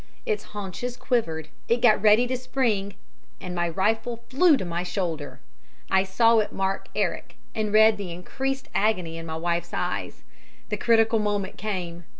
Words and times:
Its 0.25 0.45
haunches 0.45 0.97
quivered, 0.97 1.47
it 1.67 1.79
got 1.79 2.01
ready 2.01 2.25
to 2.25 2.35
spring, 2.35 2.95
and 3.39 3.53
my 3.53 3.69
rifle 3.69 4.23
flew 4.31 4.57
to 4.57 4.65
my 4.65 4.81
shoulder. 4.81 5.39
I 5.91 6.05
saw 6.05 6.39
it 6.39 6.51
mark 6.51 6.87
Eric, 6.95 7.35
and 7.53 7.71
read 7.71 7.97
the 7.97 8.11
increased 8.11 8.67
agony 8.73 9.19
in 9.19 9.27
my 9.27 9.37
wife's 9.37 9.75
eyes. 9.75 10.23
The 10.69 10.75
critical 10.77 11.19
moment 11.19 11.55
came. 11.57 12.05